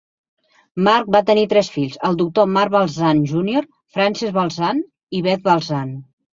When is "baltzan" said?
2.77-3.23, 4.41-4.85, 5.49-5.97